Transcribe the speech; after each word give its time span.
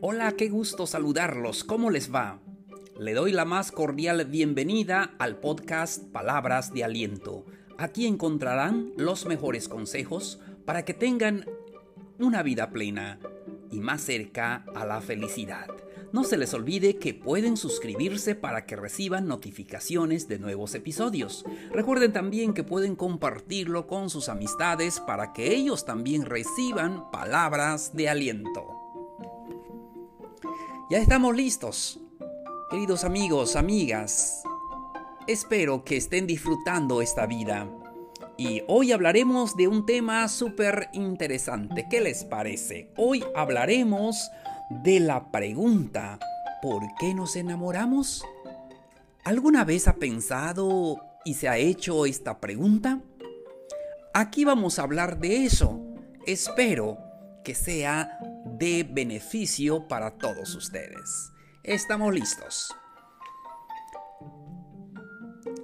Hola, 0.00 0.36
qué 0.36 0.48
gusto 0.48 0.86
saludarlos. 0.86 1.64
¿Cómo 1.64 1.90
les 1.90 2.14
va? 2.14 2.38
Le 3.00 3.14
doy 3.14 3.32
la 3.32 3.44
más 3.44 3.72
cordial 3.72 4.24
bienvenida 4.26 5.16
al 5.18 5.40
podcast 5.40 6.04
Palabras 6.12 6.72
de 6.72 6.84
Aliento. 6.84 7.44
Aquí 7.78 8.06
encontrarán 8.06 8.92
los 8.96 9.26
mejores 9.26 9.68
consejos 9.68 10.38
para 10.64 10.84
que 10.84 10.94
tengan 10.94 11.46
una 12.20 12.44
vida 12.44 12.70
plena 12.70 13.18
y 13.72 13.80
más 13.80 14.02
cerca 14.02 14.64
a 14.72 14.86
la 14.86 15.00
felicidad. 15.00 15.66
No 16.12 16.22
se 16.22 16.36
les 16.36 16.54
olvide 16.54 16.98
que 16.98 17.12
pueden 17.12 17.56
suscribirse 17.56 18.36
para 18.36 18.66
que 18.66 18.76
reciban 18.76 19.26
notificaciones 19.26 20.28
de 20.28 20.38
nuevos 20.38 20.76
episodios. 20.76 21.44
Recuerden 21.72 22.12
también 22.12 22.54
que 22.54 22.62
pueden 22.62 22.94
compartirlo 22.94 23.88
con 23.88 24.10
sus 24.10 24.28
amistades 24.28 25.00
para 25.00 25.32
que 25.32 25.56
ellos 25.56 25.84
también 25.84 26.24
reciban 26.24 27.10
palabras 27.10 27.96
de 27.96 28.08
aliento. 28.08 28.77
Ya 30.90 30.96
estamos 30.96 31.36
listos. 31.36 32.00
Queridos 32.70 33.04
amigos, 33.04 33.56
amigas, 33.56 34.42
espero 35.26 35.84
que 35.84 35.98
estén 35.98 36.26
disfrutando 36.26 37.02
esta 37.02 37.26
vida. 37.26 37.68
Y 38.38 38.62
hoy 38.68 38.92
hablaremos 38.92 39.54
de 39.54 39.68
un 39.68 39.84
tema 39.84 40.26
súper 40.28 40.88
interesante. 40.94 41.86
¿Qué 41.90 42.00
les 42.00 42.24
parece? 42.24 42.90
Hoy 42.96 43.22
hablaremos 43.36 44.30
de 44.82 45.00
la 45.00 45.30
pregunta, 45.30 46.18
¿por 46.62 46.82
qué 46.98 47.12
nos 47.12 47.36
enamoramos? 47.36 48.24
¿Alguna 49.24 49.66
vez 49.66 49.88
ha 49.88 49.96
pensado 49.96 50.96
y 51.22 51.34
se 51.34 51.50
ha 51.50 51.58
hecho 51.58 52.06
esta 52.06 52.40
pregunta? 52.40 53.02
Aquí 54.14 54.46
vamos 54.46 54.78
a 54.78 54.84
hablar 54.84 55.18
de 55.18 55.44
eso. 55.44 55.82
Espero 56.24 56.96
que 57.44 57.54
sea 57.54 58.18
de 58.56 58.86
beneficio 58.88 59.86
para 59.88 60.18
todos 60.18 60.54
ustedes. 60.54 61.32
Estamos 61.62 62.14
listos. 62.14 62.74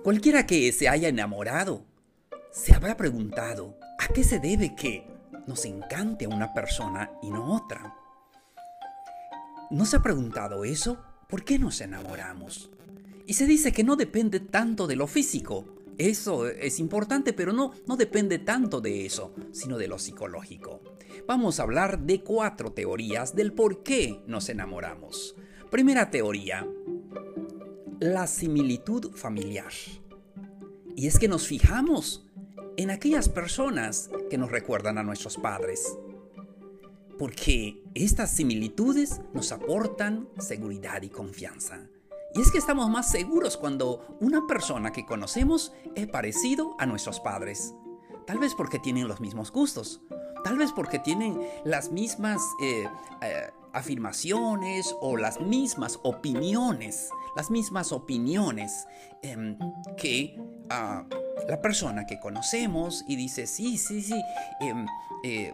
Cualquiera 0.03 0.47
que 0.47 0.71
se 0.73 0.89
haya 0.89 1.09
enamorado 1.09 1.87
se 2.53 2.75
habrá 2.75 2.97
preguntado 2.97 3.77
a 3.99 4.09
qué 4.13 4.23
se 4.23 4.39
debe 4.39 4.75
que 4.77 5.07
nos 5.47 5.65
encante 5.65 6.27
a 6.27 6.29
una 6.29 6.53
persona 6.53 7.11
y 7.23 7.31
no 7.31 7.55
otra. 7.55 7.97
¿No 9.71 9.85
se 9.87 9.97
ha 9.97 10.03
preguntado 10.03 10.65
eso? 10.65 11.03
¿Por 11.29 11.45
qué 11.45 11.59
nos 11.59 11.81
enamoramos? 11.81 12.71
Y 13.27 13.35
se 13.35 13.47
dice 13.47 13.73
que 13.73 13.83
no 13.83 13.97
depende 13.97 14.41
tanto 14.41 14.87
de 14.87 14.97
lo 14.97 15.07
físico. 15.07 15.74
Eso 15.99 16.49
es 16.49 16.81
importante, 16.81 17.33
pero 17.33 17.53
no, 17.53 17.73
no 17.87 17.97
depende 17.97 18.39
tanto 18.39 18.81
de 18.81 19.07
eso, 19.07 19.35
sino 19.53 19.79
de 19.79 19.89
lo 19.89 19.99
psicológico. 19.99 20.81
Vamos 21.27 21.59
a 21.59 21.63
hablar 21.63 22.01
de 22.01 22.23
cuatro 22.23 22.73
teorías 22.73 23.35
del 23.35 23.53
por 23.53 23.83
qué 23.83 24.21
nos 24.27 24.49
enamoramos. 24.49 25.37
Primera 25.71 26.11
teoría, 26.11 26.67
la 28.01 28.27
similitud 28.27 29.15
familiar. 29.15 29.73
Y 30.97 31.07
es 31.07 31.19
que 31.19 31.29
nos 31.29 31.47
fijamos 31.47 32.27
en 32.77 32.91
aquellas 32.91 33.29
personas 33.29 34.11
que 34.31 34.39
nos 34.39 34.51
recuerdan 34.51 34.99
a 34.99 35.03
nuestros 35.03 35.37
padres 35.37 35.97
porque 37.19 37.83
estas 37.95 38.35
similitudes 38.35 39.21
nos 39.33 39.53
aportan 39.53 40.29
seguridad 40.39 41.03
y 41.03 41.09
confianza. 41.09 41.89
Y 42.35 42.41
es 42.41 42.51
que 42.51 42.59
estamos 42.59 42.91
más 42.91 43.11
seguros 43.11 43.57
cuando 43.57 44.17
una 44.21 44.47
persona 44.47 44.91
que 44.91 45.07
conocemos 45.07 45.73
es 45.95 46.09
parecido 46.09 46.75
a 46.79 46.87
nuestros 46.87 47.21
padres. 47.21 47.75
Tal 48.27 48.39
vez 48.39 48.55
porque 48.55 48.79
tienen 48.81 49.07
los 49.07 49.21
mismos 49.21 49.53
gustos, 49.53 50.01
tal 50.43 50.59
vez 50.59 50.73
porque 50.73 50.99
tienen 50.99 51.41
las 51.65 51.93
mismas 51.93 52.43
eh, 52.61 52.89
eh, 53.23 53.51
afirmaciones 53.73 54.95
o 55.01 55.17
las 55.17 55.41
mismas 55.41 56.01
opiniones, 56.03 57.11
las 57.37 57.51
mismas 57.51 57.93
opiniones 57.93 58.87
em, 59.23 59.57
que 59.97 60.37
ah, 60.71 61.05
la 61.49 61.61
persona 61.61 62.07
que 62.07 62.19
conocemos 62.19 63.05
y 63.07 63.17
dice, 63.17 63.47
sí, 63.47 63.79
sí, 63.79 64.03
sí, 64.03 64.21
em, 64.61 64.87
eh, 65.25 65.53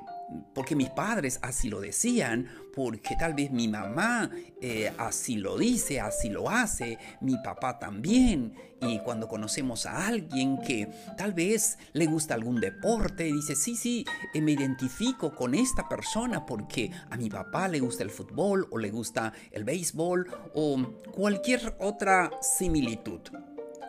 porque 0.54 0.76
mis 0.76 0.90
padres 0.90 1.38
así 1.42 1.68
lo 1.68 1.80
decían, 1.80 2.48
porque 2.74 3.16
tal 3.16 3.34
vez 3.34 3.50
mi 3.50 3.68
mamá 3.68 4.30
eh, 4.60 4.92
así 4.98 5.36
lo 5.36 5.58
dice, 5.58 6.00
así 6.00 6.28
lo 6.28 6.50
hace, 6.50 6.98
mi 7.20 7.36
papá 7.38 7.78
también. 7.78 8.54
Y 8.82 8.98
cuando 9.00 9.28
conocemos 9.28 9.84
a 9.84 10.06
alguien 10.06 10.58
que 10.58 10.88
tal 11.18 11.34
vez 11.34 11.78
le 11.92 12.06
gusta 12.06 12.34
algún 12.34 12.60
deporte, 12.60 13.24
dice, 13.24 13.54
sí, 13.54 13.76
sí, 13.76 14.06
eh, 14.32 14.40
me 14.40 14.52
identifico 14.52 15.34
con 15.34 15.54
esta 15.54 15.88
persona 15.88 16.46
porque 16.46 16.90
a 17.10 17.16
mi 17.16 17.28
papá 17.28 17.68
le 17.68 17.80
gusta 17.80 18.02
el 18.02 18.10
fútbol 18.10 18.66
o 18.70 18.78
le 18.78 18.90
gusta 18.90 19.32
el 19.50 19.64
béisbol 19.64 20.30
o 20.54 20.82
cualquier 21.12 21.76
otra 21.78 22.30
similitud. 22.40 23.20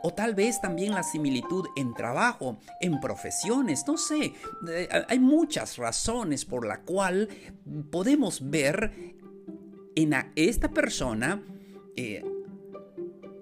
O 0.04 0.14
tal 0.14 0.34
vez 0.34 0.60
también 0.60 0.94
la 0.94 1.04
similitud 1.04 1.66
en 1.76 1.94
trabajo, 1.94 2.58
en 2.80 3.00
profesiones, 3.00 3.84
no 3.88 3.98
sé. 3.98 4.34
Hay 5.08 5.20
muchas 5.20 5.78
razones 5.78 6.46
por 6.46 6.66
la 6.66 6.82
cual 6.82 7.30
podemos 7.92 8.50
ver 8.50 8.92
en 9.96 10.14
esta 10.36 10.70
persona 10.70 11.44
eh, 11.96 12.24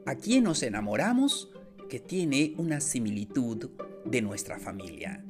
a 0.06 0.16
quien 0.16 0.44
nos 0.44 0.64
enamoramos 0.64 1.52
que 1.88 2.00
tiene 2.00 2.54
una 2.58 2.82
similitud 2.82 3.70
de 4.06 4.22
nuestra 4.22 4.60
familia. 4.60 5.24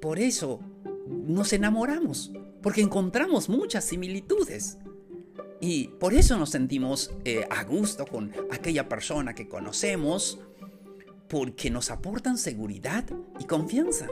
Por 0.00 0.18
eso 0.18 0.60
nos 1.06 1.52
enamoramos, 1.52 2.32
porque 2.62 2.82
encontramos 2.82 3.48
muchas 3.48 3.84
similitudes. 3.84 4.78
Y 5.60 5.88
por 5.88 6.14
eso 6.14 6.36
nos 6.36 6.50
sentimos 6.50 7.12
eh, 7.24 7.46
a 7.48 7.64
gusto 7.64 8.06
con 8.06 8.32
aquella 8.50 8.88
persona 8.88 9.34
que 9.34 9.48
conocemos, 9.48 10.38
porque 11.28 11.70
nos 11.70 11.90
aportan 11.90 12.38
seguridad 12.38 13.04
y 13.38 13.44
confianza. 13.44 14.08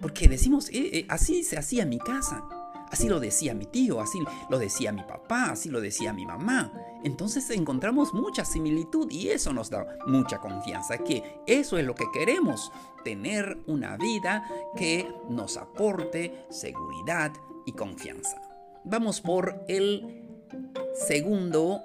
Porque 0.00 0.28
decimos, 0.28 0.68
eh, 0.70 0.90
eh, 0.92 1.06
así 1.08 1.42
se 1.42 1.56
hacía 1.56 1.84
en 1.84 1.88
mi 1.88 1.98
casa, 1.98 2.44
así 2.90 3.08
lo 3.08 3.20
decía 3.20 3.54
mi 3.54 3.66
tío, 3.66 4.00
así 4.00 4.18
lo 4.50 4.58
decía 4.58 4.92
mi 4.92 5.02
papá, 5.02 5.50
así 5.52 5.68
lo 5.68 5.80
decía 5.80 6.12
mi 6.12 6.26
mamá. 6.26 6.72
Entonces 7.04 7.48
encontramos 7.50 8.12
mucha 8.12 8.44
similitud 8.44 9.10
y 9.10 9.28
eso 9.28 9.52
nos 9.52 9.70
da 9.70 9.86
mucha 10.06 10.38
confianza, 10.38 10.98
que 10.98 11.22
eso 11.46 11.78
es 11.78 11.84
lo 11.84 11.94
que 11.94 12.06
queremos, 12.12 12.72
tener 13.04 13.58
una 13.66 13.96
vida 13.96 14.44
que 14.76 15.08
nos 15.28 15.56
aporte 15.56 16.46
seguridad 16.50 17.32
y 17.66 17.72
confianza. 17.72 18.40
Vamos 18.84 19.20
por 19.20 19.64
el 19.68 20.23
Segundo 20.94 21.82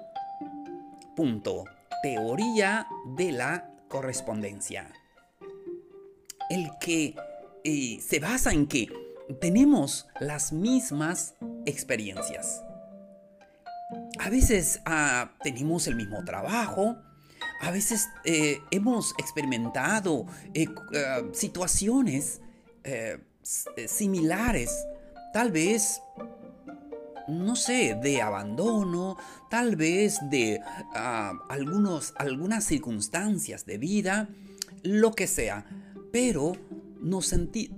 punto, 1.16 1.64
teoría 2.02 2.86
de 3.16 3.32
la 3.32 3.70
correspondencia. 3.88 4.90
El 6.48 6.70
que 6.80 7.14
eh, 7.64 8.00
se 8.00 8.20
basa 8.20 8.52
en 8.52 8.66
que 8.66 8.88
tenemos 9.40 10.08
las 10.18 10.52
mismas 10.52 11.34
experiencias. 11.66 12.62
A 14.18 14.30
veces 14.30 14.80
ah, 14.86 15.32
tenemos 15.42 15.86
el 15.86 15.96
mismo 15.96 16.24
trabajo, 16.24 16.96
a 17.60 17.70
veces 17.70 18.08
eh, 18.24 18.58
hemos 18.70 19.12
experimentado 19.18 20.26
eh, 20.54 20.68
situaciones 21.32 22.40
similares, 23.86 24.86
tal 25.34 25.52
vez 25.52 26.00
no 27.30 27.56
sé, 27.56 27.98
de 28.02 28.22
abandono, 28.22 29.16
tal 29.48 29.76
vez 29.76 30.18
de 30.30 30.60
ah, 30.94 31.32
algunos, 31.48 32.12
algunas 32.16 32.64
circunstancias 32.64 33.64
de 33.66 33.78
vida, 33.78 34.28
lo 34.82 35.12
que 35.12 35.26
sea. 35.26 35.64
Pero 36.12 36.52
nos 37.00 37.26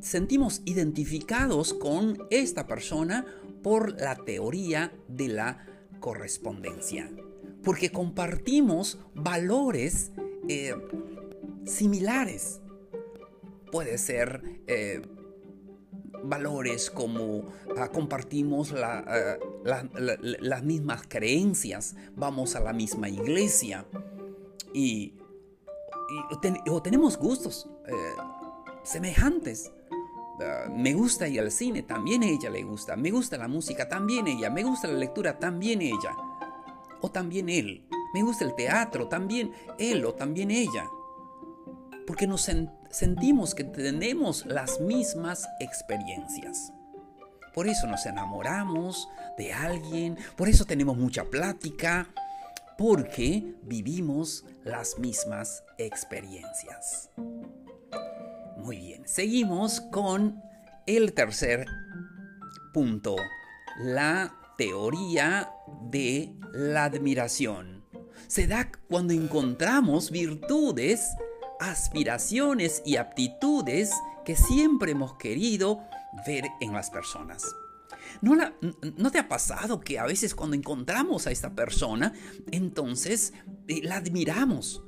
sentimos 0.00 0.62
identificados 0.64 1.74
con 1.74 2.18
esta 2.30 2.66
persona 2.66 3.24
por 3.62 4.00
la 4.00 4.16
teoría 4.16 4.92
de 5.08 5.28
la 5.28 5.66
correspondencia. 6.00 7.10
Porque 7.62 7.90
compartimos 7.90 8.98
valores 9.14 10.10
eh, 10.48 10.74
similares. 11.64 12.60
Puede 13.70 13.98
ser 13.98 14.42
eh, 14.66 15.02
valores 16.22 16.90
como 16.90 17.44
ah, 17.76 17.88
compartimos 17.88 18.72
ah, 18.76 19.36
las 19.64 20.62
mismas 20.62 21.02
creencias, 21.08 21.94
vamos 22.14 22.56
a 22.56 22.60
la 22.60 22.72
misma 22.72 23.08
iglesia 23.08 23.84
y, 24.72 25.14
o 26.68 26.82
tenemos 26.82 27.16
gustos 27.18 27.68
eh, 27.86 27.94
semejantes. 28.82 29.72
Ah, 30.40 30.68
me 30.70 30.94
gusta 30.94 31.28
ir 31.28 31.40
al 31.40 31.50
cine, 31.50 31.82
también 31.82 32.22
ella 32.22 32.50
le 32.50 32.62
gusta. 32.62 32.96
Me 32.96 33.10
gusta 33.10 33.36
la 33.36 33.48
música, 33.48 33.88
también 33.88 34.26
ella. 34.26 34.50
Me 34.50 34.62
gusta 34.64 34.88
la 34.88 34.98
lectura, 34.98 35.38
también 35.38 35.82
ella. 35.82 36.16
O 37.00 37.10
también 37.10 37.48
él. 37.48 37.86
Me 38.14 38.22
gusta 38.22 38.44
el 38.44 38.54
teatro, 38.54 39.08
también 39.08 39.52
él 39.78 40.04
o 40.04 40.14
también 40.14 40.50
ella 40.50 40.88
porque 42.06 42.26
nos 42.26 42.42
sentimos 42.42 42.81
que 43.54 43.64
tenemos 43.64 44.44
las 44.46 44.78
mismas 44.78 45.48
experiencias. 45.60 46.72
Por 47.54 47.66
eso 47.66 47.86
nos 47.86 48.06
enamoramos 48.06 49.08
de 49.38 49.52
alguien, 49.52 50.16
por 50.36 50.48
eso 50.48 50.64
tenemos 50.66 50.96
mucha 50.96 51.24
plática, 51.24 52.08
porque 52.76 53.54
vivimos 53.62 54.44
las 54.64 54.98
mismas 54.98 55.64
experiencias. 55.78 57.10
Muy 58.58 58.76
bien, 58.76 59.08
seguimos 59.08 59.80
con 59.80 60.42
el 60.86 61.14
tercer 61.14 61.66
punto, 62.72 63.16
la 63.78 64.34
teoría 64.58 65.50
de 65.90 66.34
la 66.52 66.84
admiración. 66.84 67.84
Se 68.26 68.46
da 68.46 68.70
cuando 68.88 69.12
encontramos 69.12 70.10
virtudes, 70.10 71.08
aspiraciones 71.70 72.82
y 72.84 72.96
aptitudes 72.96 73.90
que 74.24 74.36
siempre 74.36 74.92
hemos 74.92 75.14
querido 75.14 75.80
ver 76.26 76.44
en 76.60 76.72
las 76.72 76.90
personas. 76.90 77.44
¿No, 78.20 78.36
¿No, 78.96 79.10
te 79.10 79.18
ha 79.18 79.28
pasado 79.28 79.80
que 79.80 79.98
a 79.98 80.04
veces 80.04 80.34
cuando 80.34 80.56
encontramos 80.56 81.26
a 81.26 81.30
esta 81.30 81.54
persona, 81.54 82.12
entonces 82.50 83.32
eh, 83.68 83.80
la 83.82 83.96
admiramos? 83.96 84.82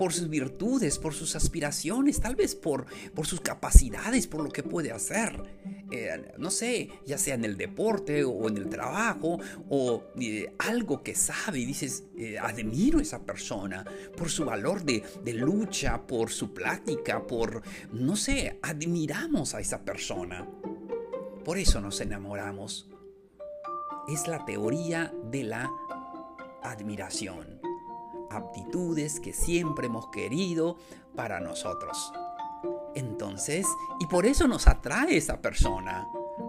por 0.00 0.14
sus 0.14 0.30
virtudes, 0.30 0.98
por 0.98 1.12
sus 1.12 1.36
aspiraciones, 1.36 2.22
tal 2.22 2.34
vez 2.34 2.54
por, 2.54 2.86
por 3.14 3.26
sus 3.26 3.42
capacidades, 3.42 4.26
por 4.26 4.42
lo 4.42 4.48
que 4.48 4.62
puede 4.62 4.92
hacer. 4.92 5.42
Eh, 5.90 6.34
no 6.38 6.50
sé, 6.50 6.88
ya 7.06 7.18
sea 7.18 7.34
en 7.34 7.44
el 7.44 7.56
deporte 7.56 8.24
o 8.24 8.48
en 8.48 8.56
el 8.56 8.68
trabajo 8.68 9.38
o 9.68 10.04
eh, 10.20 10.52
algo 10.58 11.02
que 11.02 11.14
sabe 11.14 11.58
y 11.58 11.64
dices, 11.64 12.04
admiro 12.40 12.98
a 12.98 13.02
esa 13.02 13.24
persona 13.24 13.84
por 14.16 14.30
su 14.30 14.44
valor 14.44 14.84
de, 14.84 15.02
de 15.24 15.32
lucha, 15.32 16.06
por 16.06 16.30
su 16.30 16.52
plática, 16.54 17.26
por, 17.26 17.62
no 17.92 18.16
sé, 18.16 18.58
admiramos 18.62 19.54
a 19.54 19.60
esa 19.60 19.84
persona. 19.84 20.46
Por 21.44 21.58
eso 21.58 21.80
nos 21.80 22.00
enamoramos. 22.00 22.88
Es 24.08 24.28
la 24.28 24.44
teoría 24.44 25.12
de 25.30 25.44
la 25.44 25.70
admiración. 26.62 27.60
Aptitudes 28.30 29.20
que 29.20 29.32
siempre 29.32 29.86
hemos 29.86 30.08
querido 30.10 30.78
para 31.16 31.40
nosotros. 31.40 32.12
Entonces, 32.94 33.66
y 34.00 34.06
por 34.06 34.26
eso 34.26 34.48
nos 34.48 34.66
atrae 34.66 35.16
esa 35.16 35.40
persona. 35.40 36.06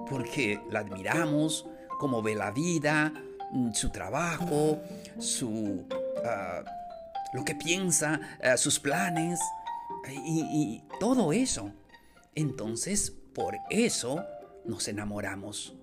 Porque 0.10 0.62
la 0.70 0.80
admiramos, 0.80 1.68
cómo 2.00 2.22
ve 2.22 2.36
la 2.36 2.52
vida, 2.52 3.14
mm, 3.52 3.74
su 3.74 3.90
trabajo, 3.90 4.80
su... 5.20 5.86
Ah, 6.26 6.64
lo 7.34 7.46
que 7.46 7.56
piensa, 7.56 8.20
ah, 8.44 8.58
sus 8.58 8.80
planes 8.80 9.40
y, 10.10 10.42
y 10.42 10.84
todo 11.00 11.32
eso. 11.32 11.72
Entonces, 12.36 13.12
por 13.34 13.56
eso 13.70 14.26
nos 14.66 14.88
enamoramos 14.88 15.76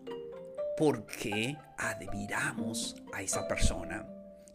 porque 0.77 1.57
admiramos 1.77 2.97
a 3.13 3.23
esa 3.23 3.49
persona. 3.49 4.07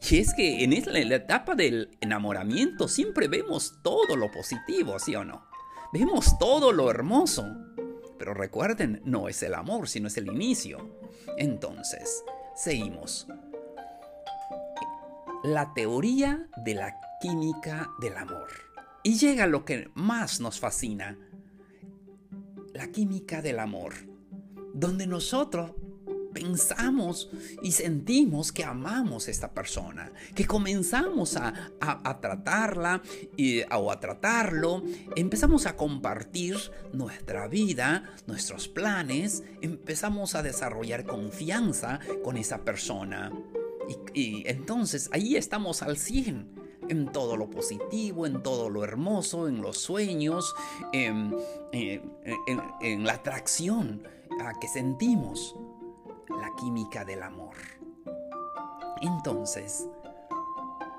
Y 0.09 0.19
es 0.19 0.33
que 0.33 0.63
en 0.63 1.09
la 1.09 1.15
etapa 1.15 1.55
del 1.55 1.97
enamoramiento 2.01 2.87
siempre 2.87 3.27
vemos 3.27 3.79
todo 3.81 4.15
lo 4.15 4.31
positivo, 4.31 4.99
¿sí 4.99 5.15
o 5.15 5.23
no? 5.23 5.45
Vemos 5.93 6.37
todo 6.39 6.71
lo 6.71 6.89
hermoso. 6.89 7.45
Pero 8.17 8.33
recuerden, 8.33 9.01
no 9.05 9.29
es 9.29 9.43
el 9.43 9.53
amor, 9.53 9.87
sino 9.87 10.07
es 10.07 10.17
el 10.17 10.27
inicio. 10.27 10.99
Entonces, 11.37 12.23
seguimos. 12.55 13.27
La 15.43 15.73
teoría 15.73 16.49
de 16.65 16.75
la 16.75 16.99
química 17.21 17.89
del 18.01 18.17
amor. 18.17 18.49
Y 19.03 19.17
llega 19.17 19.45
lo 19.47 19.65
que 19.65 19.89
más 19.93 20.39
nos 20.39 20.59
fascina. 20.59 21.17
La 22.73 22.87
química 22.87 23.41
del 23.41 23.59
amor 23.59 23.93
donde 24.73 25.05
nosotros 25.05 25.71
pensamos 26.33 27.29
y 27.61 27.71
sentimos 27.71 28.51
que 28.51 28.63
amamos 28.63 29.27
a 29.27 29.31
esta 29.31 29.51
persona, 29.51 30.11
que 30.35 30.45
comenzamos 30.45 31.37
a, 31.37 31.53
tratarla 32.21 33.01
o 33.71 33.91
a 33.91 33.99
tratarlo, 33.99 34.83
empezamos 35.15 35.65
a 35.65 35.75
compartir 35.75 36.57
nuestra 36.91 37.47
vida, 37.47 38.15
nuestros 38.27 38.67
planes, 38.67 39.43
empezamos 39.61 40.35
a 40.35 40.43
desarrollar 40.43 41.05
confianza 41.05 41.99
con 42.23 42.37
esa 42.37 42.63
persona. 42.63 43.31
Y, 44.13 44.47
entonces 44.47 45.09
ahí 45.11 45.35
estamos 45.35 45.83
al 45.83 45.97
100 45.97 46.63
en 46.89 47.11
todo 47.11 47.37
lo 47.37 47.49
positivo, 47.49 48.25
en 48.25 48.43
todo 48.43 48.69
lo 48.69 48.83
hermoso, 48.83 49.47
en 49.47 49.61
los 49.61 49.77
sueños, 49.77 50.53
en 50.91 51.33
la 53.03 53.13
atracción 53.13 54.03
a 54.41 54.59
que 54.59 54.67
sentimos 54.67 55.55
la 56.43 56.53
química 56.55 57.05
del 57.05 57.23
amor. 57.23 57.55
Entonces, 59.01 59.87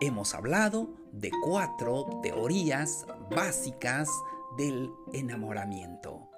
hemos 0.00 0.34
hablado 0.34 0.88
de 1.12 1.30
cuatro 1.44 2.06
teorías 2.22 3.06
básicas 3.30 4.08
del 4.56 4.90
enamoramiento. 5.12 6.30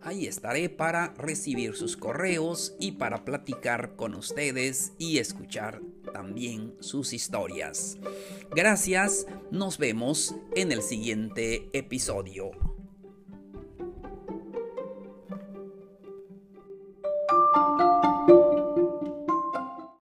Ahí 0.03 0.27
estaré 0.27 0.69
para 0.69 1.15
recibir 1.19 1.75
sus 1.75 1.97
correos 1.97 2.77
y 2.79 2.93
para 2.93 3.25
platicar 3.25 3.97
con 3.97 4.15
ustedes 4.15 4.93
y 4.99 5.19
escuchar 5.19 5.81
también 6.13 6.77
sus 6.79 7.13
historias. 7.13 7.99
Gracias, 8.55 9.27
nos 9.51 9.79
vemos 9.79 10.37
en 10.55 10.71
el 10.71 10.83
siguiente 10.83 11.69
episodio. 11.73 12.76